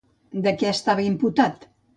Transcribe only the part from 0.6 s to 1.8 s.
què estava imputat?